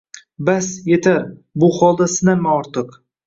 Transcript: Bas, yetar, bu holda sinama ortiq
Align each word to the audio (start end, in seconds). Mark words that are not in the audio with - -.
Bas, 0.47 0.69
yetar, 0.91 1.19
bu 1.65 1.69
holda 1.81 2.09
sinama 2.17 2.57
ortiq 2.63 2.99